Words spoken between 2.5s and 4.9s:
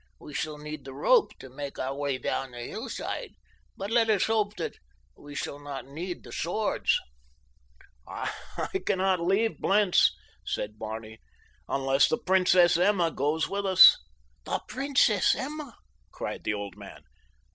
the hillside, but let us hope that